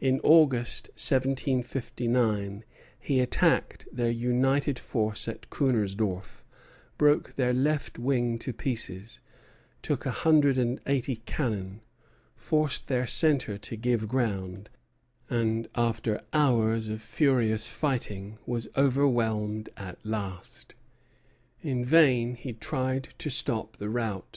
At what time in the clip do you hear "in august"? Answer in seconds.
0.00-0.88